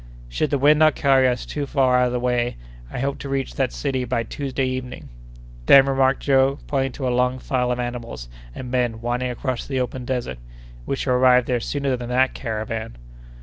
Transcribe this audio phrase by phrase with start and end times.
[0.29, 2.57] "Should the wind not carry us too far out of the way,
[2.91, 5.09] I hope to reach that city by Tuesday evening."
[5.67, 9.79] "Then," remarked Joe, pointing to a long file of animals and men winding across the
[9.79, 10.39] open desert,
[10.87, 12.95] "we shall arrive there sooner than that caravan."